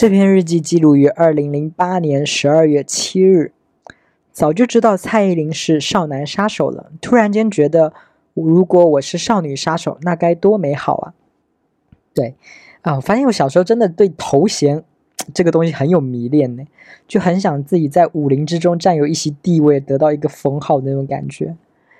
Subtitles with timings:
[0.00, 3.52] 这篇日记记录于二零零八年十二月七日。
[4.32, 7.92] 早就知道蔡依林是少男杀手了，突然间觉得，
[8.32, 11.12] 如果我是少女杀手，那该多美好啊！
[12.14, 12.34] 对，
[12.80, 14.82] 啊，我发现我小时候真的对头衔
[15.34, 16.64] 这个东西很有迷恋呢，
[17.06, 21.54] 就很想自己在武林之中占有一席地位，得到一个封号的那种感觉。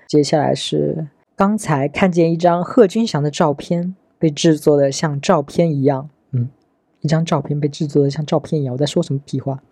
[0.07, 6.09] 接下来是刚才看见一张贺军翔的照片，被制作的像照片一样。
[6.33, 6.49] 嗯，
[7.01, 9.63] 一张照片被制作的像照片一样，我在说什么屁话？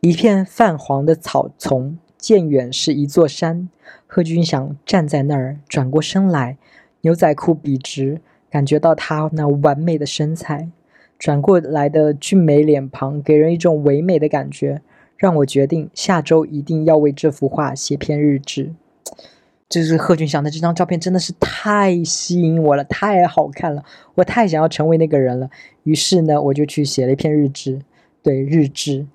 [0.00, 3.68] 一片泛黄的草丛，渐远是一座山。
[4.06, 6.56] 贺军翔站在那儿，转过身来，
[7.02, 8.20] 牛仔裤笔直，
[8.50, 10.70] 感觉到他那完美的身材，
[11.18, 14.82] 转过来的俊美脸庞，给人一种唯美的感觉，
[15.16, 18.72] 让我决定下周一定要为这幅画写篇日志。
[19.72, 23.82] 就是贺军翔的这张照片真的是太吸引我了，太好看了，
[24.14, 25.48] 我太想要成为那个人了。
[25.84, 27.80] 于是呢，我就去写了一篇日志，
[28.22, 29.06] 对日志。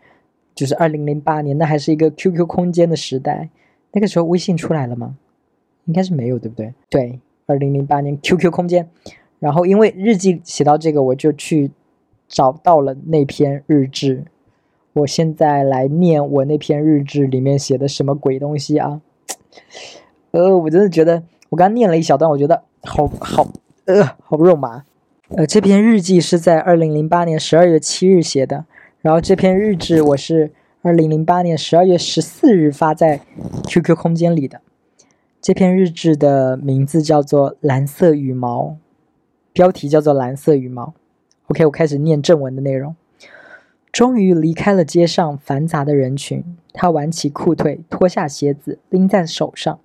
[0.55, 3.49] 就是二零零八年，那还是一个 QQ 空间的时代。
[3.91, 5.15] 那个时候微信出来了吗？
[5.85, 6.73] 应该是没有，对不对？
[6.89, 8.89] 对，二零零八年 QQ 空间。
[9.37, 11.69] 然后因为日记写到这个，我就去
[12.27, 14.25] 找到了那篇日志。
[14.93, 18.99] 我现在来念我那篇日志里面写的什么鬼东西啊？
[20.31, 23.47] 呃，我真的觉得我刚念了一小段，我觉得好好
[23.85, 24.83] 呃，好肉麻。
[25.29, 28.65] 呃，这篇日记是在二零零八年十二月七日写的。
[29.01, 33.21] 然后这篇日志我是二零零八年十二月十四日发在
[33.65, 34.61] QQ 空间里的。
[35.41, 38.63] 这篇日志的名字叫做《蓝色羽毛》，
[39.53, 40.85] 标题叫做《蓝色羽毛》。
[41.47, 42.95] OK，我开始念正文的内容。
[43.91, 49.79] 终于离开了街上繁杂的人群，他挽起裤腿，脱下鞋子，拎在手上。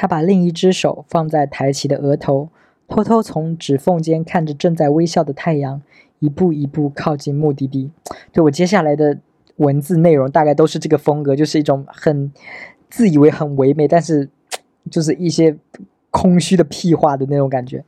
[0.00, 2.48] 他把另一只手放在抬起的额头，
[2.88, 5.82] 偷偷从指缝间看着正在微笑的太阳。
[6.20, 7.90] 一步一步靠近目的地，
[8.32, 9.18] 对我接下来的
[9.56, 12.32] 文字内容大概都是这个风格，就是一种很
[12.88, 14.30] 自以为很唯美，但是
[14.90, 15.54] 就是一些
[16.10, 17.84] 空虚的屁话的那种感觉。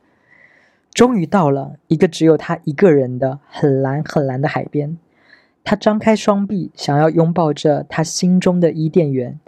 [0.91, 4.99] 终于到了一个只有他一个人的很蓝很蓝的海边，
[5.63, 9.39] 他张开双臂，想要拥抱着他心中的伊甸园。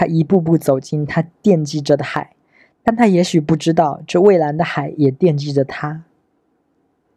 [0.00, 2.34] 他一步步走进他惦记着的海，
[2.82, 6.04] 但他也许不知道，这蔚蓝的海也惦记着他。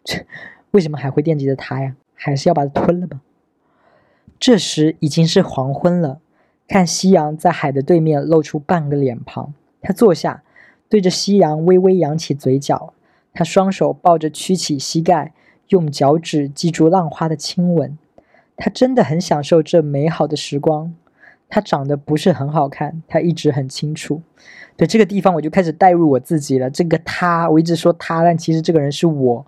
[0.04, 0.26] 这。
[0.72, 1.96] 为什么还会惦记着他呀？
[2.14, 3.22] 还是要把他吞了吧？
[4.38, 6.20] 这时已经是黄昏了，
[6.68, 9.54] 看夕阳在海的对面露出半个脸庞。
[9.82, 10.44] 他坐下，
[10.90, 12.94] 对着夕阳微微扬起嘴角。
[13.34, 15.34] 他双手抱着曲起膝盖，
[15.70, 17.98] 用脚趾记住浪花的亲吻。
[18.58, 20.94] 他真的很享受这美好的时光。
[21.54, 24.20] 他长得不是很好看，他一直很清楚。
[24.76, 26.68] 对这个地方，我就开始代入我自己了。
[26.68, 29.46] 这个他，我一直说他，但其实这个人是我。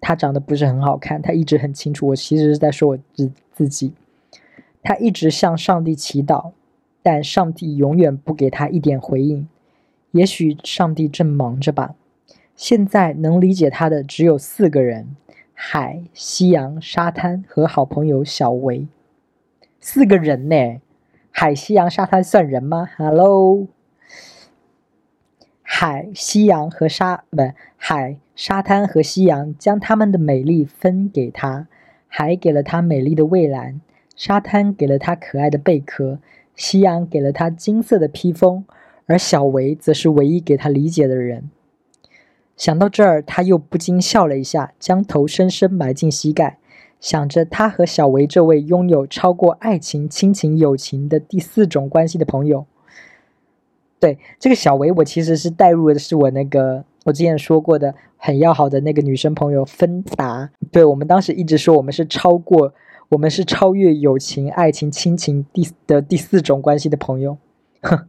[0.00, 3.92] 他长得不是很好看，他一直很清楚，我其实是在说我自自己。
[4.84, 6.52] 他一直向上帝祈祷，
[7.02, 9.48] 但上帝永远不给他一点回应。
[10.12, 11.96] 也许上帝正忙着吧。
[12.54, 15.16] 现在能理解他的只有四个人：
[15.54, 18.86] 海、夕阳、沙滩和好朋友小维。
[19.80, 20.80] 四个人呢？
[21.32, 23.66] 海、夕阳、沙滩算人吗？Hello。
[25.62, 27.38] 海、夕阳和沙不
[27.76, 31.66] 海、沙滩和夕阳将他们的美丽分给他，
[32.06, 33.80] 海给了他美丽的蔚蓝，
[34.14, 36.18] 沙滩给了他可爱的贝壳，
[36.54, 38.64] 夕阳给了他金色的披风，
[39.06, 41.50] 而小维则是唯一给他理解的人。
[42.54, 46.58] 想到这儿，他又不禁笑了一下，将头深深埋进膝盖，
[47.02, 52.64] 想着他和小维这位拥有超过爱情、亲情、友情的第四种关系的朋友。
[53.98, 60.50] 对这个小维，我其实是带入的是我那个我之前说过的很要好的那个女生朋友芬达。
[60.70, 62.72] 对我们当时一直说我们是超过，
[63.08, 67.36] 我们是超越友情、爱情、亲情第的第四种关系的朋友。
[67.82, 68.06] 哼，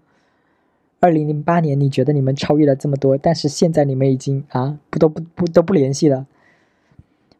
[0.99, 6.27] 二零零八年你觉得你们超越了这么多，但是现在你们已经啊不都不不都不联系了。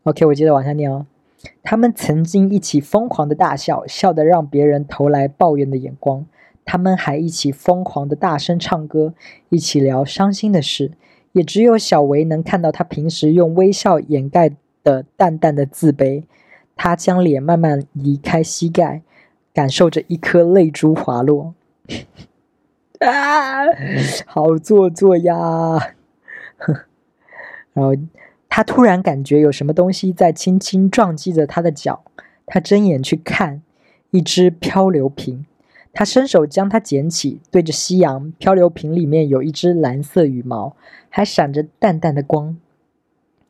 [0.01, 1.05] OK，我接着往下念哦。
[1.61, 6.25] 他们曾经一起疯狂的大笑，笑得让别人投来抱怨的眼光。
[6.65, 9.13] 他们还一起疯狂的大声唱歌，
[9.49, 10.91] 一起聊伤心的事。
[11.33, 14.51] 也只有小维能看到他平时用微笑掩盖
[14.83, 16.23] 的淡淡的自卑。
[16.75, 19.01] 他将脸慢慢移开膝盖，
[19.53, 21.53] 感受着一颗泪珠滑落。
[22.99, 23.65] 啊，
[24.25, 25.93] 好做作呀！
[27.73, 27.93] 然后
[28.55, 32.03] 他突然感觉有什么东西在轻轻撞击着他的脚。
[32.45, 33.63] 他睁眼去看，
[34.11, 35.47] 一只漂流瓶。
[35.91, 38.31] 他伸手将它捡起，对着夕阳。
[38.37, 40.75] 漂流瓶里面有一只蓝色羽毛，
[41.09, 42.55] 还闪着淡淡的光。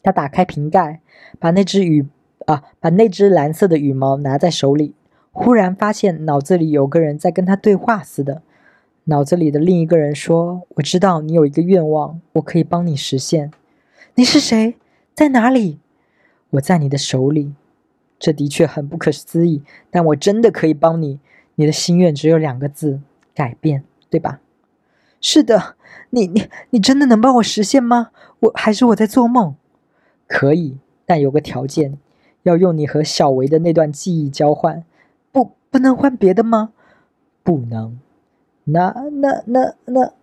[0.02, 1.02] 他打开瓶盖，
[1.38, 2.08] 把那只羽
[2.46, 4.96] 啊，把那只蓝色的羽毛拿在手里，
[5.34, 8.42] 忽然发现脑子里有个人在跟他对话似的。
[9.04, 13.52] 脑子里的另一个人说：“我知道你有一个愿望，我可以帮你实现。
[14.16, 14.76] 你是谁？
[15.14, 15.80] 在哪里？
[16.52, 17.54] 我在你的手里。
[18.20, 21.20] 这的确很不可思议，但我真的可以帮你。
[21.56, 23.02] 你的心愿只有两个字：
[23.36, 24.40] 改变，对吧？
[25.20, 25.76] 是的，
[26.12, 28.12] 你你你真的能帮我实现吗？
[28.40, 29.56] 我还是我在做梦？
[30.26, 31.98] 可以，但有个条件，
[32.44, 34.86] 要用你和小维的那段记忆交换。
[35.32, 36.72] 不，不能换别的吗？
[37.44, 38.00] 不能。”
[38.66, 40.14] 那那那那，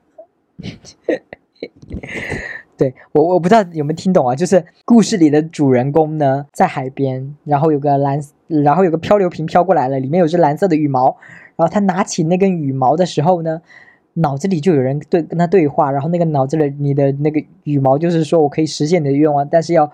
[2.80, 4.34] 对我我不知道有没有听懂啊？
[4.34, 8.18] 就是故事里的主人公呢，在海边，然后有个蓝，
[8.48, 11.14] 然后有个漂流瓶飘过来了，里面有只蓝色的羽毛，
[11.56, 13.60] 然后他拿起那根羽毛的时候呢，
[14.14, 19.92] 脑子里就有人对跟他对话，然后那个脑子里你的那个羽毛就是说我可以实现你的愿望，但是要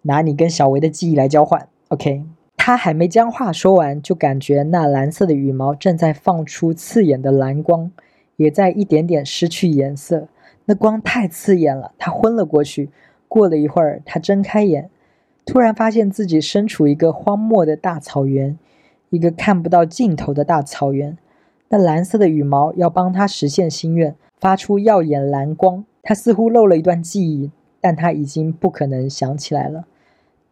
[0.00, 2.24] 拿你跟小维的记忆来交换，OK。
[2.56, 7.90] 他还没将话说完，就感觉那蓝色的羽毛正在放出刺眼的蓝光，
[8.36, 10.28] 也在一点点失去颜色。
[10.66, 12.90] 那光太刺眼了，他昏了过去。
[13.28, 14.88] 过了一会儿，他睁开眼，
[15.44, 18.56] 突然发现自己身处一个荒漠的大草原，
[19.10, 21.18] 一个看不到尽头的大草原。
[21.68, 25.84] 那蓝色的羽毛要帮他实现心愿，发出耀眼蓝光。
[26.02, 29.86] 他似乎漏了一段记忆，但他已经不可能想起来了。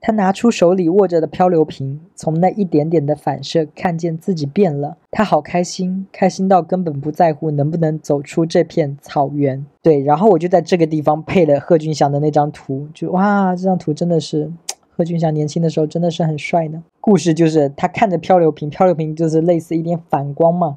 [0.07, 4.99] 他拿出手里握着的漂流瓶，从那一点点的反射看见自己变了。
[5.11, 9.65] 他好开心，开心到根本不在乎能不能走出这片草原。
[9.81, 14.53] 对，然后我就在这个地方配了贺军翔的那张图，就哇，这张图真的是
[14.91, 16.83] 贺军翔年轻的时候真的是很帅的。
[17.01, 20.77] 故事就是他看着漂流瓶，漂流瓶就是类似一点反光嘛，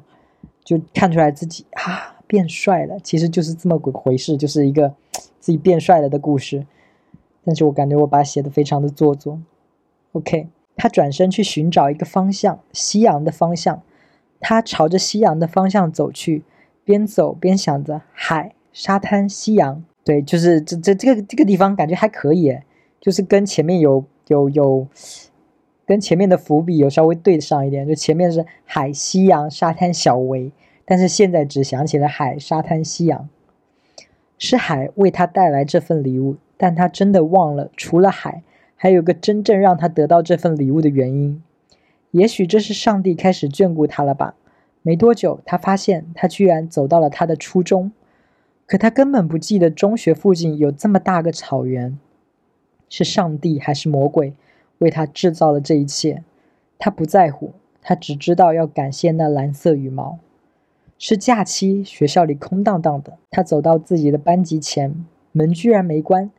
[0.64, 2.96] 就看出来自己啊变帅了。
[3.04, 4.94] 其实就是这么个回事，就是一个
[5.38, 6.64] 自己变帅了的故事。
[7.48, 9.40] 但是我感觉我把写的非常的做作。
[10.12, 13.80] OK，他转身去寻找一个方向，夕阳的方向。
[14.38, 16.42] 他朝着夕阳的方向走去，
[16.84, 19.82] 边走边想着海、沙滩、夕阳。
[20.04, 22.58] 对，就是这这这个这个地方感觉还可以，
[23.00, 24.86] 就是跟前面有有有，
[25.86, 27.88] 跟前面的伏笔有稍微对上一点。
[27.88, 30.52] 就前面是海、夕阳、沙滩、小维，
[30.84, 33.26] 但是现在只想起了海、沙滩、夕阳。
[34.36, 36.36] 是海为他带来这份礼物。
[36.58, 38.42] 但他真的忘了，除了海，
[38.76, 41.42] 还有个真正让他得到这份礼物的原因。
[42.10, 44.34] 也许这是上帝开始眷顾他了吧？
[44.82, 47.92] 没多久，他发现他居然走到了他的初中，
[48.66, 51.98] 可他根本不记得中学附近有这么大个草原。
[52.88, 54.32] 是上帝还是魔鬼
[54.78, 56.24] 为他制造了这一切？
[56.78, 57.52] 他不在乎，
[57.82, 60.18] 他只知道要感谢那蓝色羽毛。
[60.98, 63.18] 是假期，学校里空荡荡的。
[63.30, 66.30] 他走到自己的班级前，门居然没关。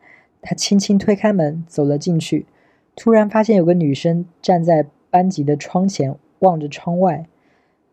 [0.41, 2.45] 他轻轻推开门，走了进去，
[2.95, 7.25] 突然发现有个女生站在班级的窗前，望着窗外。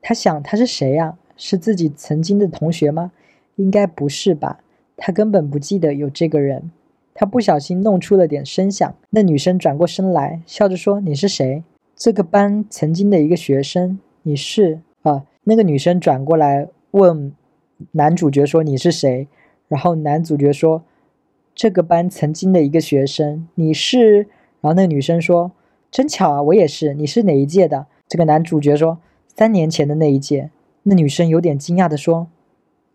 [0.01, 1.19] 他想，她是谁呀？
[1.37, 3.13] 是自己曾经的同学吗？
[3.57, 4.61] 应该不是吧？
[4.97, 6.71] 他根本不记得有这个人。
[7.13, 8.95] 他不小心弄出了点声响。
[9.11, 11.65] 那女生转过身来，笑着说：“你是谁？”
[11.97, 13.99] 这个班曾经的一个学生。
[14.23, 15.25] 你是啊？
[15.45, 17.33] 那个女生转过来问
[17.93, 19.27] 男主角说：“你是谁？”
[19.69, 20.85] 然后男主角说。
[21.56, 24.29] 这个班曾经的一个学生，你是？
[24.61, 25.53] 然后那个女生说
[25.91, 26.93] ：“真巧啊，我也是。
[26.93, 28.99] 你是哪一届的？”这个男主角说
[29.35, 30.50] ：“三年前的那一届。”
[30.85, 32.26] 那女生有点惊讶的说：“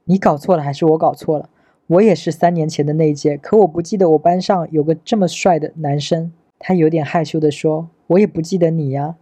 [0.05, 1.50] 你搞错了，还是我搞错了？
[1.88, 9.15] 我也是三年前的那一届，可我不记得我班上有个这么帅的男生。”他有点害羞的说：“我也不记得你呀。”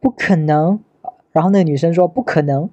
[0.00, 0.80] 不可能。
[1.32, 2.68] 然后那个女生说：“不可能，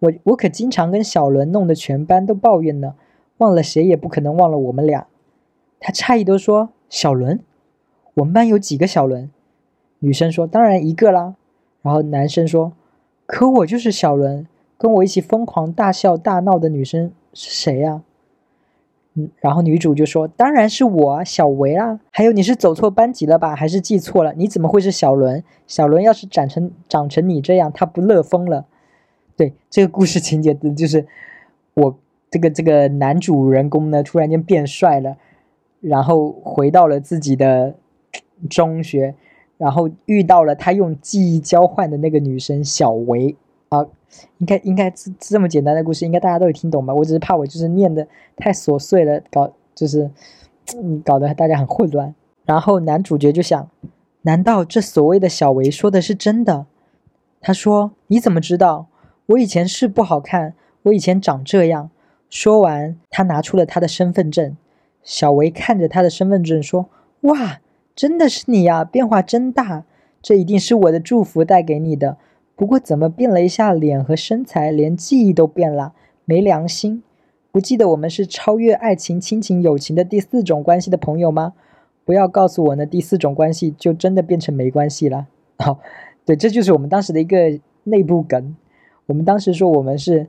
[0.00, 2.94] 我我可经常跟小伦弄得全班都抱怨呢。”
[3.42, 5.08] 忘了谁也不可能忘了我们俩。
[5.80, 7.40] 他诧异地说：“小伦，
[8.14, 9.28] 我们班有几个小伦？”
[9.98, 11.34] 女生说：“当然一个啦。”
[11.82, 12.72] 然后男生说
[13.26, 14.46] ：“可我就是小伦，
[14.78, 18.02] 跟我一起疯狂大笑大闹的女生是谁呀？”
[19.14, 21.98] 嗯，然后女主就说：“当然是我，小维啊。
[22.12, 23.56] 还有你是走错班级了吧？
[23.56, 24.32] 还是记错了？
[24.34, 25.42] 你怎么会是小伦？
[25.66, 28.66] 小伦要是长成长成你这样，他不乐疯了。”
[29.36, 31.08] 对，这个故事情节的就是
[31.74, 31.98] 我。
[32.32, 35.18] 这个这个男主人公呢，突然间变帅了，
[35.80, 37.74] 然后回到了自己的
[38.48, 39.14] 中学，
[39.58, 43.36] 然后遇到了他用记忆交换的那个女生小维
[43.68, 43.86] 啊，
[44.38, 46.94] 应该应该这这么简单的故事，应该大家都有听懂吧？
[46.94, 50.10] 我只是怕我就是念的太琐碎了，搞就是
[50.78, 52.14] 嗯搞得大家很混乱。
[52.46, 53.68] 然后男主角就想，
[54.22, 56.64] 难道这所谓的小维说的是真的？
[57.42, 58.86] 他说：“你怎么知道？
[59.26, 61.90] 我以前是不好看，我以前长这样。”
[62.32, 64.56] 说完，他拿出了他的身份证。
[65.02, 66.88] 小维看着他的身份证说
[67.28, 67.60] ：“哇，
[67.94, 69.84] 真的是你呀，变化真大，
[70.22, 72.16] 这一定是我的祝福带给你的。
[72.56, 75.92] 不过怎么变了一下脸和身材，连记忆都变了，
[76.24, 77.02] 没良心！
[77.50, 81.52] 不记得我们是超越爱情、亲情、友情的第四种关系的朋友吗？
[82.06, 85.26] 不要告诉我那第四种关系就真的变成没关系了。
[85.60, 85.80] 好，
[86.24, 88.56] 对，这就是我们当时的一个内部梗。
[89.04, 90.28] 我们当时说我们是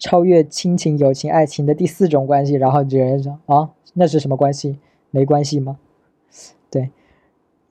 [0.00, 4.78] 超越亲情、友情、爱情的第四种关系，然后有人说啊，那是什么关系？
[5.12, 5.78] 没关系吗？
[6.68, 6.90] 对。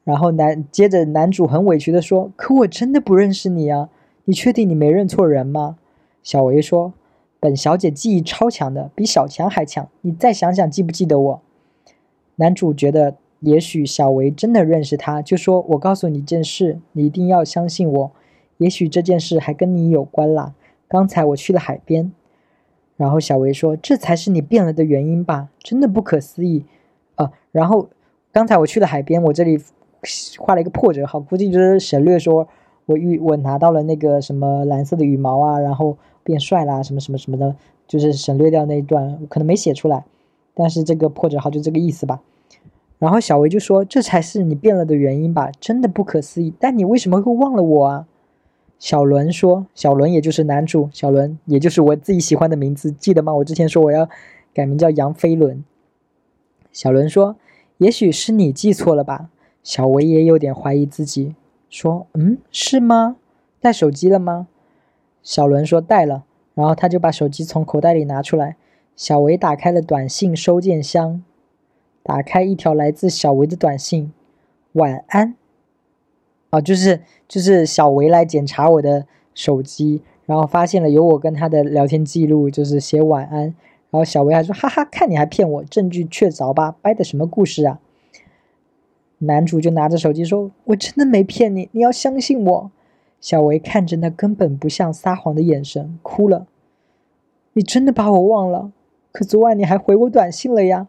[0.05, 3.89] 然后男接着男主很委屈的说：“可我真的不认识你啊！
[4.25, 5.77] 你确定你没认错人吗？”
[6.23, 6.93] 小维说
[7.39, 9.87] ：“本小姐记忆超强的，比小强还强。
[10.01, 11.41] 你再想想，记不记得我？”
[12.37, 18.11] 男主觉得也许小维真的认识他，就说：“我告诉你件事，你一定要相信我。
[18.57, 20.53] 也许这件事还跟你有关啦。
[20.87, 22.11] 刚才我去了海边。”
[22.99, 25.47] 然后小维说：“这才是你变了的原因吧？
[25.59, 26.65] 真的不可思议
[27.15, 27.87] 啊！”然后
[28.31, 29.59] 刚才我去了海边，我这里。
[30.37, 32.47] 画了一个破折号，估计就是省略说，
[32.85, 37.53] 我遇我拿到了那个什么蓝色的羽毛啊，然后变帅啦，什么什么什么的，
[37.85, 40.05] 就是省略掉那一段，可能没写出来，
[40.53, 42.21] 但是这个破折号就这个意思吧。
[42.97, 45.51] 然后小维就说：“这才是你变了的原因吧？
[45.59, 46.53] 真的不可思议。
[46.57, 48.07] 但你为什么会忘了我啊？”
[48.79, 53.35] 小伦说：“小伦也就是男主，小伦也就是我自己喜欢的名字，记得吗？
[53.35, 54.09] 我之前说我要
[54.53, 55.63] 改名叫杨飞伦。”
[56.71, 57.35] 小伦说
[57.77, 59.29] ：“也许是你记错了吧。”
[59.61, 61.35] 小维也有点怀疑自己，
[61.69, 63.17] 说：“嗯，是吗？
[63.59, 64.47] 带手机了吗？”
[65.21, 66.23] 小伦说：“带了。”
[66.55, 68.55] 然后他就把手机从口袋里拿出来。
[68.95, 71.23] 小维打开了短信收件箱，
[72.03, 74.13] 打开一条来自小维的短信
[74.73, 75.35] ：“晚安。”
[76.49, 83.53] 啊，就是就是小维来检查我的手机，然后发现了有我跟他的聊天记录，就是写晚安。
[83.91, 86.75] 然后小维还说：“哈哈，看你还骗我，证据确凿吧？
[86.81, 87.79] 掰的什么故事啊？”
[89.19, 92.71] 男主就拿着手机说：“我真的没骗你，你要相信我。”
[93.19, 96.47] 小维看着那根本不像撒谎的眼神，哭了。
[97.53, 98.71] 你真的把我忘了？
[99.11, 100.87] 可昨晚你还回我短信了呀！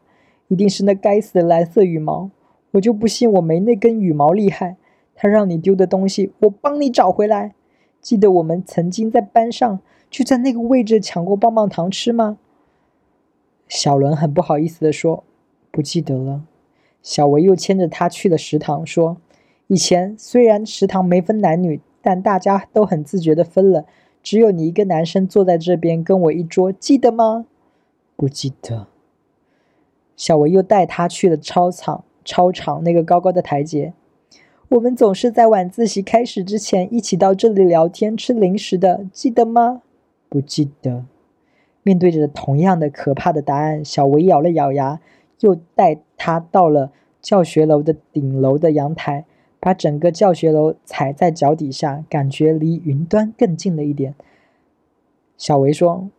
[0.49, 2.31] 一定是那该死的蓝色羽毛，
[2.73, 4.77] 我就不信我没那根羽毛厉害。
[5.23, 7.55] 他让你丢的东西，我帮你找回来。
[8.01, 12.39] 记得我们曾经在班上就在那个位置抢过棒棒糖吃吗？
[13.69, 15.23] 小伦很不好意思的说
[15.71, 16.45] ：“不记得了。”
[17.05, 19.19] 小维又牵着他去了食堂，说
[19.69, 23.85] ：“以前虽然食堂没分男女，但大家都很自觉的分了。
[24.23, 27.45] 只有你一个男生坐在这边跟我一桌，记得吗
[28.17, 28.87] ？”“不记得。”
[30.17, 33.93] 小维又带他去了操场，操场那个高高的台阶。
[34.71, 39.83] 我们总是在晚自习开始之前一起到这里聊天、吃零食的，记得吗？
[40.29, 41.05] 不记得。
[41.83, 45.01] 面对着同样的可怕的答案，小维咬了咬牙。
[45.41, 49.25] 又带他到了教学楼的顶楼的阳台，
[49.59, 54.15] 把整个教学楼踩在脚底下，感觉离云端更近了一点。
[55.37, 56.11] 小维说：“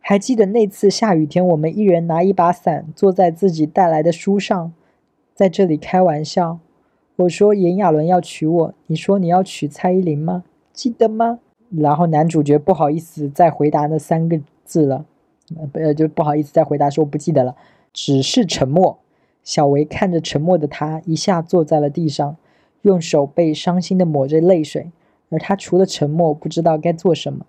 [0.00, 4.74] 还记得那次下雨天，我们一人拿一把伞，坐在自己带来的书上，
[5.32, 6.58] 在这里开玩笑。
[7.16, 10.44] 我说炎亚纶要娶我，你说你要娶蔡依林吗？
[10.72, 11.38] 记得吗？”
[11.70, 15.04] 然后男主角不好意思再回答那三个字了，
[15.72, 17.56] 呃，就不好意思再回答说不记得了。
[17.92, 18.98] 只是沉默。
[19.44, 22.36] 小维看着沉默的他，一下坐在了地上，
[22.82, 24.90] 用手背伤心的抹着泪水。
[25.30, 27.46] 而他除了沉默，不知道该做什么。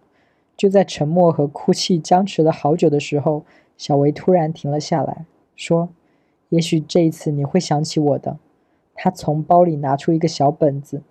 [0.58, 3.44] 就在沉默和哭泣僵持了好久的时候，
[3.78, 5.90] 小维突然停了下来，说
[6.50, 8.38] ：“也许这一次你会想起我的。”
[8.96, 11.04] 他从包里拿出一个小本子，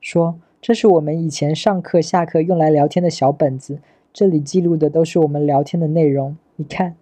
[0.00, 3.78] 说：“这是我们以前上课、下课用来聊天的小本子，
[4.12, 6.36] 这里记录的都是我们聊天的内容。
[6.56, 6.96] 你看，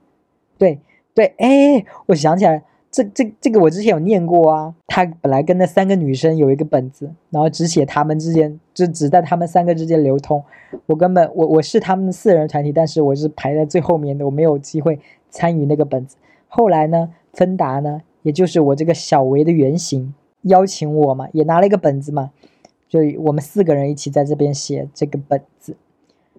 [0.57, 0.79] 对。”
[1.17, 4.75] 对，哎，我想起来，这这这个我之前有念过啊。
[4.87, 10.45] 他本来跟那三个女生有一个本子，然后只写他们之间，就只在他们三个之间流通。
[10.85, 15.01] 我根本我我是他们四人团体，但是我是排在最后面的，我没有机会
[15.31, 16.19] 参与那个本子。
[16.49, 20.13] 后来呢，芬达呢，也就是我这个小维的原型，
[20.47, 22.31] 邀请我嘛，也拿了一个本子嘛，
[22.89, 25.77] 就我们四个人一起在这边写这个本子。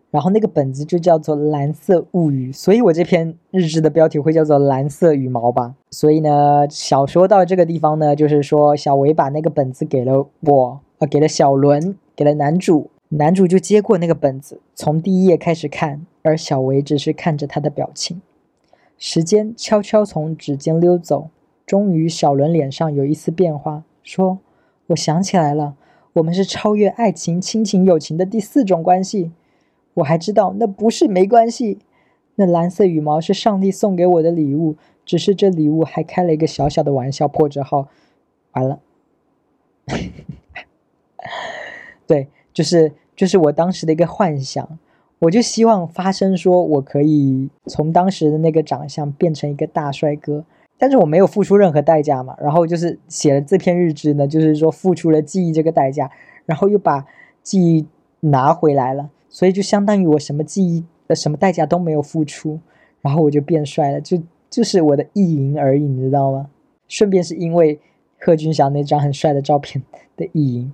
[0.10, 5.76] 然后那个本子就叫做《蓝色物语》，所以我这篇日志的标题会叫做《蓝色羽毛》吧。
[5.92, 18.22] 所以呢，小说到这个地方呢，就是说小维把那个本子给了我，呃，给了小伦，给了男主，男主就接过那个本子，从第一页开始看，而小维只是看着他的表情。
[18.98, 21.28] 时间悄悄从指尖溜走，
[21.66, 24.40] 终于小伦脸上有一丝变化，说
[24.88, 25.76] ：“我想起来了，
[26.14, 29.32] 我们是超越爱情、亲情、友情的第四种关系。”
[29.96, 31.80] 我还知道那不是没关系，
[32.36, 37.28] 那蓝色羽毛是上帝送给我的礼物，只是这礼物还开了一个小小的玩笑。
[37.28, 37.88] 破折号，
[38.52, 38.80] 完了，
[42.06, 44.78] 对，就是就是我当时的一个幻想，
[45.18, 50.46] 我就希望发生说我可以从当时的那个长相变成一个大帅哥，
[50.78, 52.36] 但是我没有付出任何代价嘛。
[52.40, 56.10] 然后就是写了这篇日志呢，就是说付出了记忆这个代价，
[56.46, 57.06] 然后又把
[57.42, 57.88] 记忆
[58.20, 62.60] 拿回来了，所以就相当于我什么记忆的什么代价都没有付出，
[63.02, 66.50] 然后我就变帅了，就就是我的意淫而已，你知道吗？
[66.88, 67.80] 顺便是因为
[68.20, 69.84] 贺军翔那张很帅的照片
[70.16, 70.74] 的意淫，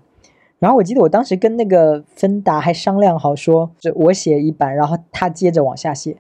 [0.60, 6.18] 然后我记得我当时跟那个芬达还商量好说，就我写一版，然后他接着往下写，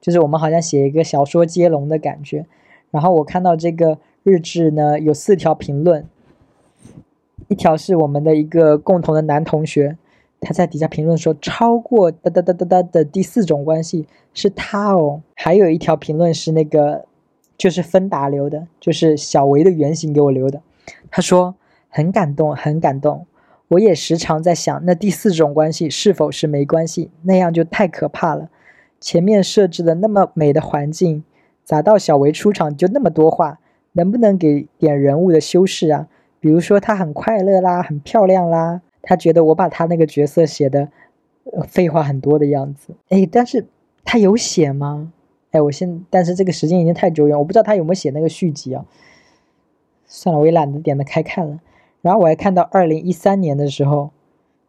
[0.00, 2.46] 就是我们好像写一个小说接龙的感觉。
[2.90, 6.06] 然后我看到这个日志呢，有四条评论，
[7.48, 9.96] 一条是我们的一个共同的男同学，
[10.40, 17.06] 他在底下评论说超过哒哒哒哒哒的第四种关系是他哦，还有一条评论是那个。
[17.58, 20.62] 就是芬达留的，就是小维的原型给我留的。
[21.10, 21.56] 他说
[21.88, 23.26] 很感动，很感动。
[23.66, 27.10] 我也时常在想，那第四种关系是否是没关系？
[27.22, 28.48] 那样就太可怕了。
[29.00, 31.24] 前面设置的那么美的环境，
[31.68, 33.58] 咋到小维出场就那么多话？
[33.92, 36.08] 能不能给点人物的修饰啊？
[36.40, 38.80] 比如说他很快乐啦，很漂亮啦。
[39.02, 40.88] 他觉得我把他那个角色写的
[41.66, 42.94] 废话很多的样子。
[43.10, 43.66] 哎，但是
[44.02, 45.12] 他有写吗？
[45.50, 48.86] 哎，我现但是这个时间已经太久远，我不知道他有没有写那个续集啊。
[50.06, 51.60] 算了，我也懒得点的开看了。
[52.00, 54.08] 然后我还看到二零一三年的时候，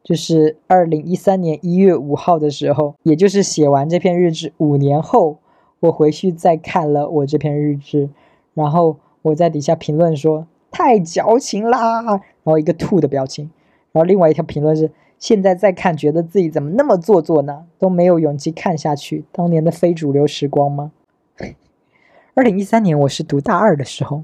[0.03, 5.38] 就是二零一三年一月五号的时候，也就是写完这篇日志五年后，
[5.80, 8.10] 我回去再看了我这篇日志，
[8.54, 13.50] 然后我在底下评论说太矫情啦，然后一个吐的表情，
[13.92, 14.92] 然后另外一条评论是。
[15.20, 17.66] 现在再看，觉得自己怎么那么做作呢？
[17.78, 19.26] 都没有勇气看下去。
[19.34, 20.94] 当年的非主流时光吗？
[22.36, 24.24] 二零一三年，我是读大二的时候，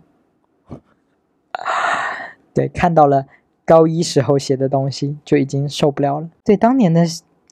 [2.53, 3.25] 对，看到了
[3.65, 6.29] 高一时候写的东西，就已经受不了了。
[6.45, 7.03] 对，当年的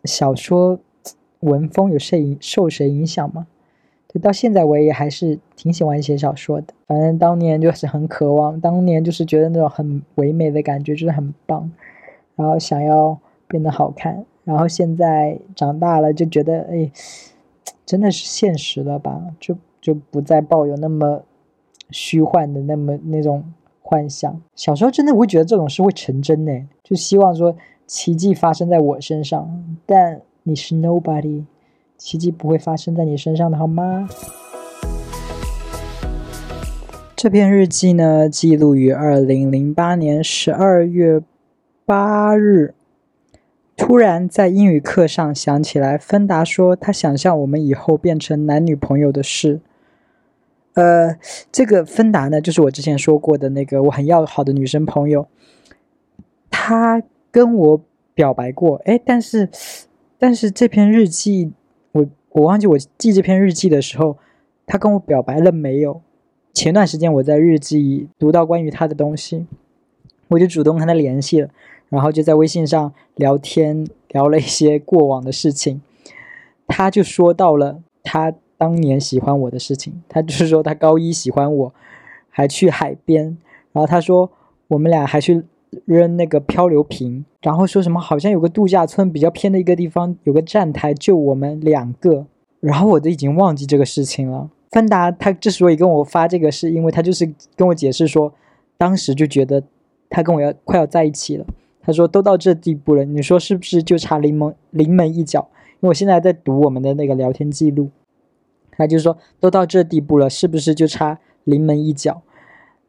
[0.05, 0.79] 小说
[1.41, 3.47] 文风有谁影受谁影响吗？
[4.13, 6.67] 对，到现在我也还是挺喜欢写小说的。
[6.87, 11.69] 反正当年就是很渴望，当年就是觉得那种很唯美的感觉就是很棒，
[12.37, 13.19] 然后想要。
[13.45, 16.89] 变得好看，然后现在长大了就觉得，哎，
[17.85, 19.21] 真的是现实了吧？
[19.39, 21.21] 就就不再抱有那么
[21.91, 23.43] 虚幻的那么那种
[23.83, 24.41] 幻想。
[24.55, 29.77] 小时候真的会觉得这种事会成真呢，就希望说奇迹发生在我身上。
[29.85, 31.43] 但你是 nobody，
[32.05, 34.09] 奇迹不会发生在你身上的好吗？
[37.15, 41.21] 这篇日记呢，记录于二零零八年十二月
[41.85, 42.73] 八日。
[43.77, 49.61] 突然在英语课上想起来，芬达说他想象我们以后变成男女朋友的事。
[50.73, 51.17] 呃，
[51.53, 55.25] 这个芬达呢，就是我之前说过的那个我很要好的女生朋友，
[56.51, 57.81] 她跟我
[58.13, 58.81] 表白过。
[58.83, 59.49] 哎，但是，
[60.19, 61.53] 但是这篇日记，
[62.33, 64.17] 我忘记我记这篇日记的时候，
[64.65, 66.01] 他跟我表白了没有？
[66.53, 69.45] 前段时间我在日记读到关于他的东西，
[70.27, 71.49] 我就主动跟他联系了。
[71.89, 75.81] 然后就在微信上聊天，聊了一些过往的事情。
[76.67, 80.01] 他就说到了他当年喜欢我的事情。
[80.09, 81.73] 他就是说他高一喜欢我，
[82.31, 83.37] 还去海边。
[83.71, 84.31] 然后他说
[84.69, 85.43] 我们俩还去
[85.85, 87.25] 扔那个漂流瓶。
[87.41, 92.25] 然后说什么好像有个度假村比较偏的一个地方，有个站台就我们两个。
[92.59, 94.49] 然后我都已经忘记这个事情了。
[94.71, 98.33] 芬达他之所以跟我发这个，是因为他就是跟我解释说，
[98.77, 99.61] 当时就觉得
[100.09, 101.45] 他跟我要快要在一起了。
[101.85, 105.49] 他说：“都到这地步了，你说是不是就差临门临门一脚？
[105.73, 107.89] 因为我现在在读我们的那个聊天记录，
[108.71, 112.21] 他就说都到这地步了，是不是就差临门一脚？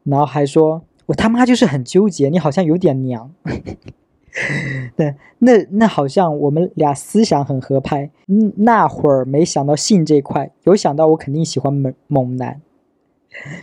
[0.05, 3.33] 然后还说我他妈就是很纠结，你好像有点娘。
[4.95, 8.11] 对，那那好像我们俩思想很合拍。
[8.57, 12.61] 那会儿没想到性这块，有想到我肯定喜欢猛猛男。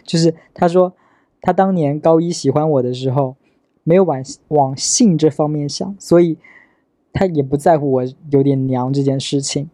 [0.05, 0.95] 就是他说
[1.41, 3.37] 他当年高一喜欢我的时候。”
[3.85, 6.39] 没有往往性这方面想，所以
[7.13, 9.69] 他也不在乎我有点娘这件事情。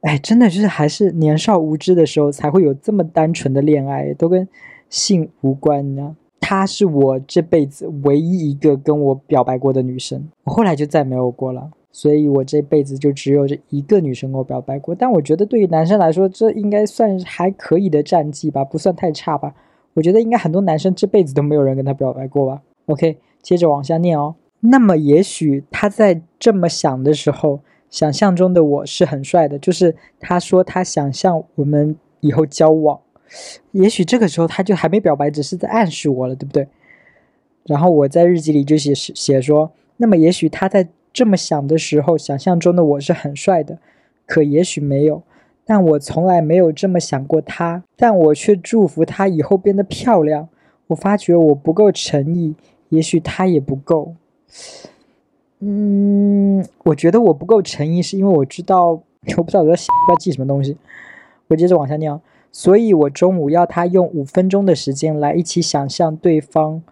[0.00, 4.48] 哎，真的就是还是年少无知的时候才会有这么单纯的恋爱，都跟
[4.90, 6.16] 性无关呢。
[6.40, 14.94] 她是我这辈子唯一一个跟我表白过的女生，我后来就再没有过了，所以我这辈子就只有这一个女生跟我表白过。
[14.94, 19.54] 但我觉得对于男生来说，这应该算还可以的战绩吧，不算太差吧。
[19.94, 22.62] 我觉得应该很多男生这辈子都没有人跟他表白过吧。
[22.86, 24.34] OK，接着往下念哦。
[24.60, 29.58] 那么，也许他在这么想的时候，想象中的我是很帅的。
[29.58, 33.00] 就是他说他想象我们以后交往，
[33.72, 36.68] 也许这个时候他就还没表白，只是在暗示我了，对不对？
[37.64, 43.78] 然后我在日记里就写写说，那么也许他在这么想的时候，想象中的我是很帅的，
[44.26, 45.22] 可也许没有。
[45.64, 50.48] 但我从来没有这么想过他，但我却祝福他以后变得漂亮。
[50.86, 52.54] 我发觉我不够诚意，
[52.90, 54.14] 也许他也不够。
[55.58, 58.90] 嗯，我觉得我不够诚意，是因为我知道
[59.36, 60.76] 我不知道我在要记什么东西。
[61.48, 62.16] 我接着往下念，
[62.50, 66.82] 所以我中午要他用五分钟的时间来一起想象对方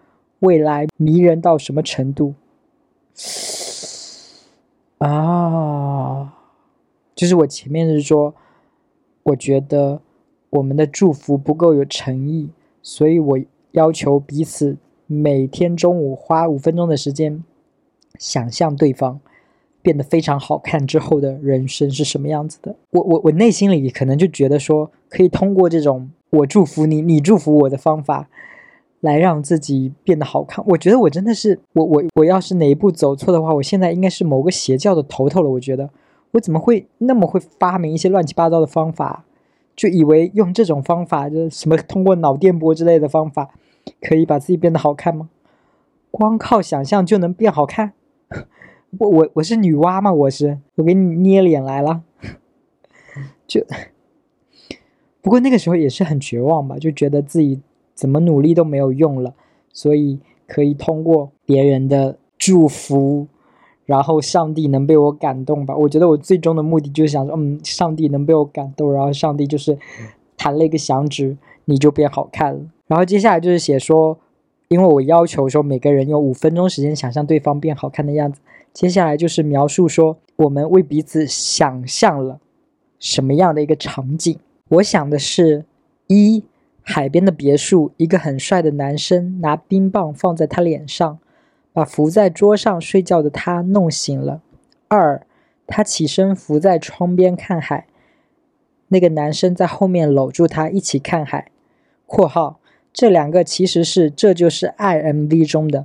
[0.40, 2.34] 未来迷人到什么程度。
[4.98, 6.34] 啊，
[7.14, 8.34] 就是我前面是说。
[9.28, 10.02] 我觉得
[10.50, 12.50] 我们的祝福不够有诚意，
[12.82, 13.38] 所以我
[13.70, 17.42] 要求彼此每天中午花五分钟的时间，
[18.18, 19.18] 想象对方
[19.84, 22.74] 变得非常好看之后的人生是什么样子的。
[22.90, 28.28] 我我我内心里可能就觉得说，可以通过这种我祝福你，你祝福我的方法，
[29.00, 30.64] 来让自己变得好看。
[30.68, 35.50] 我觉得我真的是我我我要是哪一步走错的话，我现在应该是某个邪教的头头了。
[35.50, 35.90] 我觉得。
[36.34, 39.24] 我怎么会那么会发明一些乱七八糟的方法？
[39.76, 43.50] 就以为用这种方法，就什么通过脑电波之类的方法，
[44.00, 45.28] 可以把自己变得好看吗？
[46.10, 47.92] 光靠想象就能变好看？
[48.98, 50.12] 我我我是女娲吗？
[50.12, 52.02] 我是我给你捏脸来了？
[53.46, 53.64] 就
[55.22, 57.60] 不过那个时候也是很绝望吧，就觉得自己
[57.94, 59.34] 怎么努力都没有用了，
[59.72, 63.26] 所以可以通过别人的祝福。
[63.86, 65.76] 然后上帝能被我感动吧？
[65.76, 69.78] 我觉得我最终的目的就是想说，嗯，上帝能被我感动，然后上帝就是
[70.38, 72.60] 弹了一个响指，你就变好看了。
[72.86, 74.18] 然后接下来就是写说，
[74.68, 78.40] 因为我要求说每个人用五分钟时间想象对方变好看的样子。
[78.72, 82.40] 接下来就是描述说，我们为彼此想象了
[82.98, 84.38] 什么样的一个场景。
[84.68, 85.64] 我想的是，
[86.08, 86.44] 一
[86.82, 91.18] 海边的别墅，一个很帅的男生拿冰棒放在他脸上。
[91.72, 94.40] 把伏在桌上睡觉的他弄醒了。
[94.86, 95.26] 二，
[95.66, 97.88] 他起身伏在窗边看海，
[98.86, 101.50] 那个男生在后面搂住他一起看海。
[102.06, 102.60] （括号
[102.94, 105.84] 这两个其实是《这就是爱》MV 中的，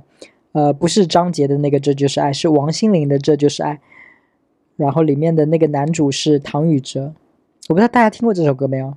[0.52, 3.74] 呃，不是张杰的那个《这就是爱》，是王心凌的《这就是爱》。
[4.76, 7.12] 然后里面的那个男主是唐禹哲，
[7.68, 8.94] 我不知道大家听过这首歌没有？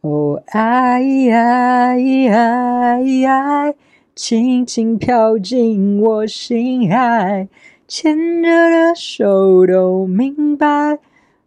[0.00, 1.96] 哦，爱爱
[2.28, 3.74] 爱爱。
[4.14, 7.48] 轻轻飘进我心海，
[7.88, 10.98] 牵着的手都明白。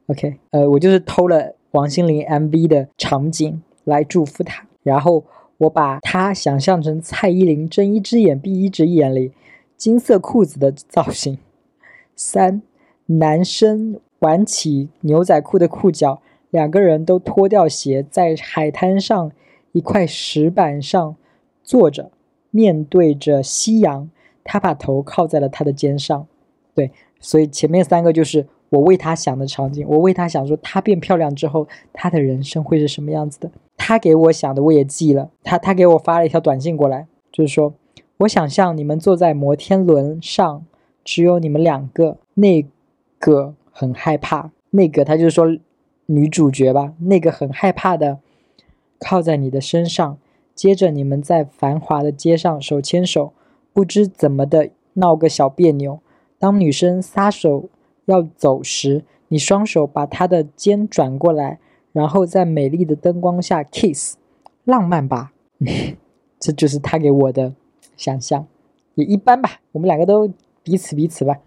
[0.07, 5.23] OK，呃，我就是偷了王心凌 MV 的场景来祝福她，然后
[5.57, 9.31] 我把她想象成蔡依林睁一只眼闭一只眼里
[9.77, 11.37] 金色裤子的造型。
[12.15, 12.61] 三，
[13.05, 19.31] 男生挽起牛仔裤的裤脚，两个人都脱掉鞋，在海滩上
[19.71, 21.15] 一块石板上
[21.63, 22.11] 坐着。
[22.51, 24.09] 面对着夕阳，
[24.45, 26.25] 他把头靠在了他的肩上。
[26.73, 29.86] 对，所以前面三个就是我为他想的场景。
[29.88, 33.51] 我为他想说，他变漂亮之后，他的人生会是什么样子的？
[33.78, 35.30] 他给我想的，我也记了。
[35.43, 37.73] 他他给我发了一条短信过来，就是说，
[38.17, 40.65] 我想象你们坐在摩天轮上，
[41.04, 42.17] 只有你们两个。
[42.38, 42.65] 那
[43.17, 45.45] 个很害怕，那个他就是说
[46.08, 48.19] 女主角吧，那个很害怕的
[48.99, 50.17] 靠在你的身上。
[50.54, 53.32] 接着，你们在繁华的街上手牵手，
[53.71, 55.99] 不知怎么的闹个小别扭。
[56.38, 57.69] 当女生撒手
[58.05, 61.59] 要走时，你双手把他的肩转过来，
[61.91, 64.15] 然后在美丽的灯光下 kiss，
[64.63, 65.33] 浪漫吧？
[66.39, 67.53] 这就是他给我的
[67.97, 68.45] 想象，
[68.95, 69.59] 也一般吧。
[69.71, 71.39] 我们两个都彼此彼此吧，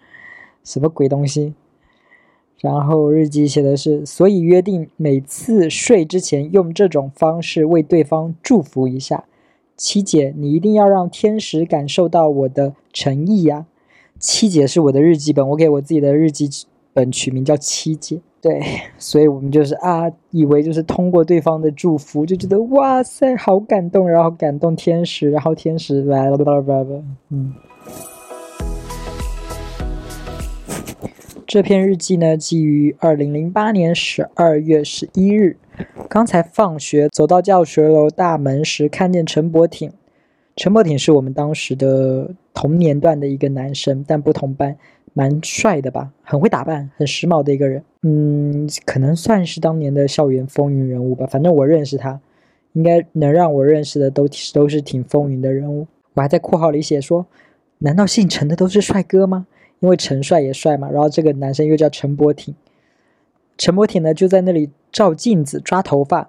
[0.65, 1.55] 什么鬼东西？
[2.61, 9.27] 然后日记写的是，所以约定每次睡之前用这种方式为对方祝福一下。
[9.77, 13.67] 七姐，你一定要让天使感受到我的诚意呀！
[14.19, 16.49] 七姐是我的日记本，我给我自己的日记
[16.93, 18.21] 本取名叫七姐。
[18.41, 18.61] 对，
[18.99, 26.37] 所以我们就是啊，以为就是通过对方的祝福，就觉得哇塞，好感动，然后感动天使，然后天使来了，
[27.31, 27.55] 嗯。
[31.47, 35.57] 这篇日记呢，基于二零零八年十二月十一日，
[36.09, 39.91] 刚才放学走到教学楼大门时，看见陈伯挺。
[40.55, 44.77] 陈伯挺是我们当时的同年段的一个男生，但不同班，
[45.15, 47.85] 蛮帅的吧，很会打扮，很时髦的一个人。
[48.03, 51.25] 嗯，可能算是当年的校园风云人物吧。
[51.25, 52.21] 反正我认识他，
[52.73, 55.87] 应该能让我认识的都都是挺风云的人物。
[56.15, 57.25] 我还在括号里写说，
[57.79, 59.47] 难道姓陈的都是帅哥吗？
[59.79, 62.53] 因为陈帅也帅嘛，然后这个男生又叫陈伯挺，
[63.57, 66.29] 陈伯挺呢就在那里照镜子抓头发，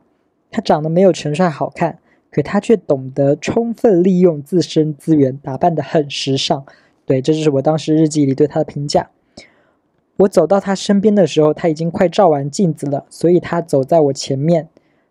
[0.51, 1.97] 他长得没有陈帅好看，
[2.31, 6.65] 可他却懂得充分利用自身资源，打扮得很时尚。
[7.05, 9.09] 对，这就是我当时日记里对他的评价。
[10.17, 14.67] 我走到他身边的时候，他已经快照完镜子了，所以他走在我前面，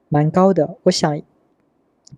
[0.09, 0.77] 蛮高的。
[0.85, 1.21] 我想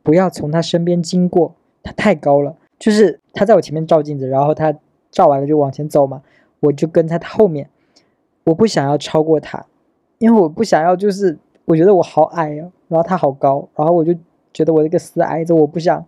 [0.02, 2.56] 不要从他身边经过，他太高了。
[2.78, 4.74] 就是他在我前面照镜子，然后他
[5.10, 6.22] 照完了就往前走嘛，
[6.60, 7.68] 我就跟在他后面。
[8.44, 9.64] 我不想要超过他，
[10.18, 14.12] 因为我不想要，就是我觉得我好矮啊，然后他好高，然后我就
[14.52, 16.04] 觉得我这个死矮子，我不想，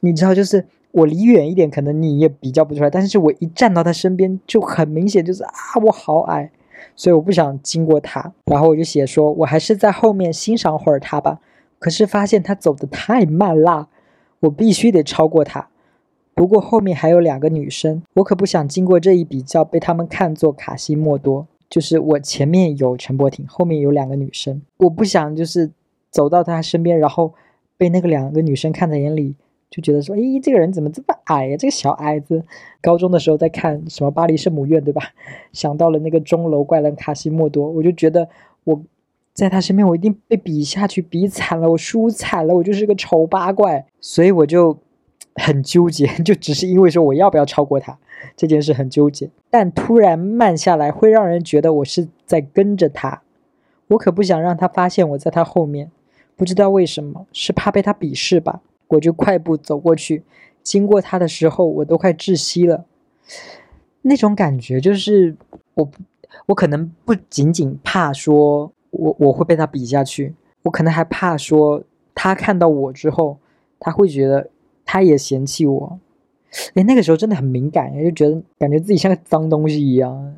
[0.00, 5.52] 你知道，就是我离远一点，可能你也比较不出来，但是我一站到他身边，就很明显就是啊，
[5.84, 6.50] 我好矮，
[6.94, 11.40] 所以我不想经过他，然后我就写说，我还是在后面欣赏会儿他吧。
[11.78, 13.88] 可是发现他走的太慢啦，
[14.40, 15.68] 我必须得超过他。
[16.34, 21.46] 不过后面还有两个女生，我可不想经过这一比较被他们看作卡西莫多。
[21.68, 25.70] 就是我前面有陈柏廷，后面有两个女生，我不想就是
[26.10, 27.34] 走到他身边，然后
[27.76, 29.34] 被那个两个女生看在眼里，
[29.70, 31.56] 就觉得说，诶，这个人怎么这么矮呀？
[31.56, 32.44] 这个小矮子。
[32.80, 35.02] 高中的时候在看什么巴黎圣母院，对吧？
[35.52, 38.28] 想到了那个钟楼怪人卡西莫多，我就觉得
[38.64, 38.82] 我
[39.32, 44.78] 在他身边，我一定被比下去，比惨了，我输惨了，我就是个丑八怪，所以我就。
[45.38, 47.98] 很纠结， 就只是因为说我要不要超过他
[48.34, 49.28] 这件事很纠结。
[49.50, 53.20] 但突然慢下来，会让人觉得我是在跟着他。
[53.88, 55.90] 我可不想让他发现我在他后面。
[56.36, 58.60] 不知道为什么，是怕被他鄙视吧？
[58.88, 60.22] 我就快步走过去，
[60.62, 62.84] 经过他的时候，我都快窒息了。
[64.02, 65.36] 那种感觉就是，
[65.74, 65.90] 我
[66.46, 71.82] 我可能不仅仅怕说我我会被他比下去，我可能还怕说
[72.14, 73.38] 他看到我之后，
[73.78, 74.50] 他会觉得。
[74.88, 75.98] 他也嫌弃我，
[76.74, 80.32] 哎，那个时候真的很敏感，就觉得感觉自己像个脏东西一样，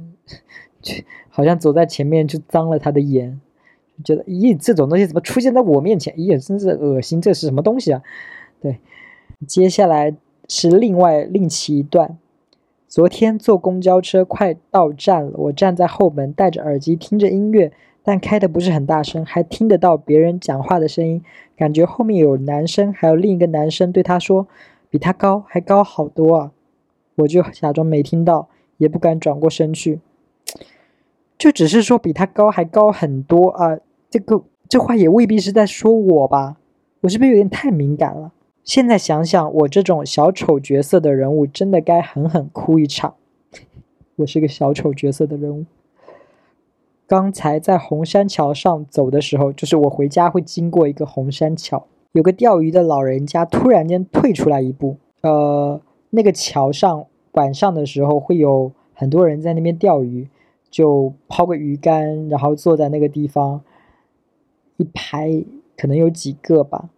[1.30, 3.40] 好像走在前面就脏了他的眼，
[4.04, 6.14] 觉得咦，这种东西怎么出现在我面前？
[6.14, 8.02] 咦，真是恶心，这是什么东西啊？
[8.60, 8.78] 对，
[9.46, 10.14] 接下来
[10.48, 12.18] 是另外另起一段。
[12.88, 17.72] 昨天坐公交车快到站了，我站在后门，戴着耳机听着音乐。
[18.02, 21.22] 但开的不是很大声，还听得到别人讲话的声音，
[21.54, 24.48] 感觉后面有男生，还有另一个男生对他说
[24.88, 26.52] ：“比他高，还高好多啊！”
[27.16, 28.48] 我就假装没听到，
[28.78, 30.00] 也不敢转过身去，
[31.38, 33.78] 就只是说比他高，还高很多啊！
[34.10, 36.56] 这个这话也未必是在说我吧？
[37.02, 38.32] 我是不是有点太敏感了？
[38.64, 43.14] 现在想想，我这种小丑角色的人物，真的该狠狠哭一场。
[44.16, 45.64] 我是个小丑角色的人物。
[47.06, 54.96] 刚才在红山桥上走的时候，就是我回家会经过一个红山桥，有个钓鱼的老人家突然间退出来一步。
[55.22, 60.28] 呃，那个桥上晚上的时候会有很多人在那边钓鱼，
[60.70, 63.62] 就抛个鱼竿，然后坐在那个地方，
[64.76, 65.44] 一排
[65.76, 66.90] 可能有几个吧。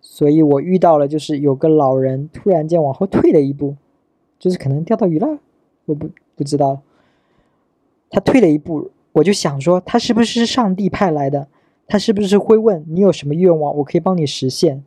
[0.00, 3.76] 所以我遇到了，就是有个老人突然间往后退了一步，
[4.38, 5.38] 就是可能钓到鱼了，
[5.86, 6.80] 我不不知道，
[8.08, 8.90] 他退了一步。
[9.12, 11.48] 我就想说，他是不是上帝派来的？
[11.88, 14.84] 他是不是会问你有什么愿望，我可以帮你实现？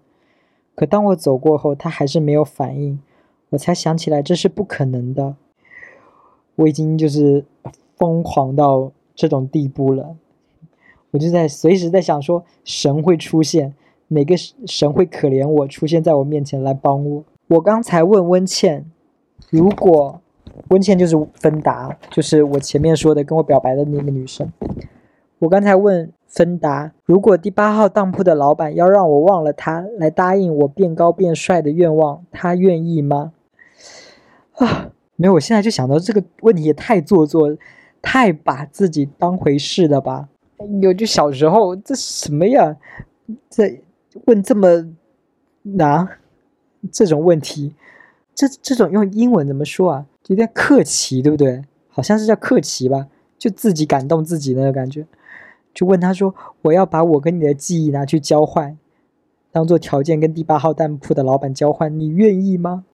[0.75, 2.99] 可当我走过后，他还是没有反应，
[3.49, 5.35] 我才想起来这是不可能的。
[6.55, 7.43] 我已经就是
[7.97, 10.15] 疯狂到这种地步了，
[11.11, 13.73] 我就在随时在想说，神会出现，
[14.09, 17.23] 哪个神会可怜我，出现在我面前来帮我？
[17.47, 18.85] 我刚才问温倩，
[19.49, 20.19] 如果。
[20.67, 24.51] 温倩就是芬达，就是我前面说的跟我表白的那个女生。
[25.39, 33.33] 我刚才问芬达，如果第八号当铺的老板要让我忘了他，来答应我变高变帅的愿望，他愿意吗？
[34.57, 37.57] 啊，没有，我现在就想到这个问题也太做作了，
[38.03, 40.29] 太把自己当回事了吧？
[40.81, 42.77] 有就小时候这什么呀？
[43.49, 43.81] 这
[44.25, 44.93] 问这么
[45.63, 46.07] 难
[46.91, 47.73] 这种问题，
[48.35, 50.05] 这这种用英文怎么说啊？
[50.27, 51.63] 有点客气，对不对？
[51.89, 53.07] 好像是叫客气吧，
[53.39, 55.07] 就自己感动自己那个感觉。
[55.73, 58.77] 就问他说：“我要把我跟你的记忆拿去交换，
[59.51, 62.85] 当做条件跟第八号当铺的老板交换，你愿意吗？”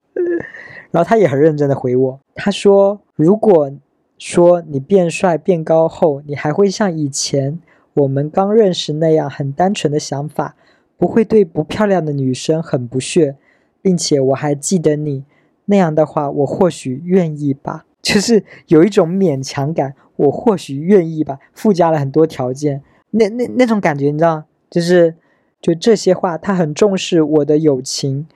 [0.91, 3.71] 然后他也很认真的回我，他说：“如果
[4.19, 7.59] 说你变帅变高后，你还会像以前
[7.95, 10.55] 我们刚认识那样很单纯的想法，
[10.97, 13.37] 不会对不漂亮的女生很不屑，
[13.81, 15.23] 并且我还记得你。”
[15.71, 19.95] 那样的话，我或许愿意吧，就是有一种勉强感。
[20.15, 22.81] 我或许愿意吧，附加了很多条件。
[23.11, 25.15] 那那那种感觉，你知道，就是
[25.61, 28.27] 就这些话，他很重视我的友情，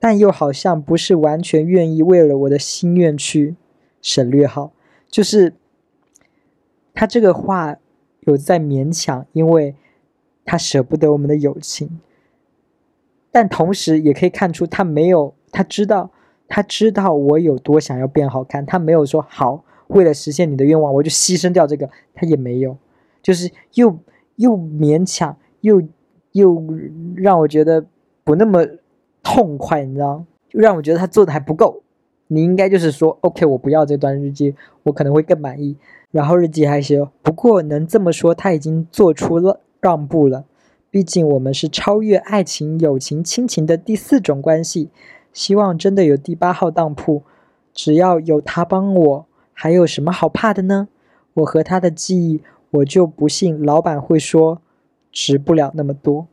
[0.00, 3.54] 但又好像不是完全愿意为了我的心愿去
[4.00, 4.72] 省略号。
[5.08, 5.54] 就是
[6.94, 7.76] 他这个话
[8.20, 9.74] 有在勉强，因为
[10.44, 12.00] 他舍不得我们的友情。
[13.30, 16.10] 但同时也可以看出他没有，他知道，
[16.48, 22.76] 他知道我有多想要变好看，他没有说好，为了实现你的愿望，我就牺牲掉这个，他也没有，
[23.22, 23.98] 就是又
[24.36, 25.82] 又勉强，又
[26.32, 26.64] 又
[27.16, 27.84] 让我觉得
[28.24, 28.66] 不那么
[29.22, 31.82] 痛快，你知道，就让我觉得他做的还不够。
[32.28, 35.76] 你应该就是说，OK，我不要这段日记，我可能会更满意。
[36.10, 40.44] 然后日记还写，不过能这么说，他已经做出了让步了。
[40.90, 44.88] 毕竟我们是超越爱情、友情、亲情的第四种关系。
[45.32, 47.22] 希望真的有第八号当铺，
[47.74, 50.88] 只要有他帮我，还有什么好怕的呢？
[51.34, 54.62] 我和他的记忆，我就不信老板会说
[55.12, 56.26] 值不了那么多。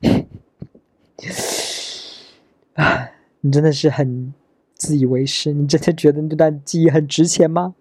[2.74, 3.10] 啊，
[3.42, 4.34] 你真的是很。
[4.80, 7.74] 自以为是，你真的觉得那段记忆很值钱吗？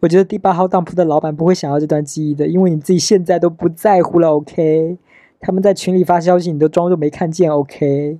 [0.00, 4.36] 我觉得第八号当铺的老板不会想要这段记忆的，因为你自己现在都不在乎了。
[4.36, 4.98] OK，
[5.40, 7.50] 他们在群里发消息，你都装作没看见。
[7.50, 8.18] OK。